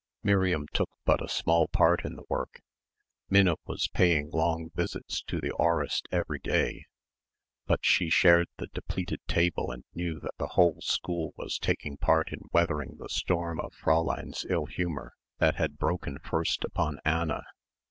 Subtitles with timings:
[0.23, 2.63] Miriam took but a small part in the work
[3.29, 6.85] Minna was paying long visits to the aurist every day
[7.67, 12.33] but she shared the depleted table and knew that the whole school was taking part
[12.33, 17.43] in weathering the storm of Fräulein's ill humour that had broken first upon Anna.